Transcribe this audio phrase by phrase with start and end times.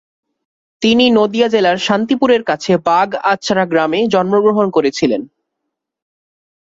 [0.81, 5.21] তিনি নদিয়া জেলার শান্তিপুরের কাছে বাগআঁচড়া গ্রামে জন্মগ্রহণ করেছিলেন।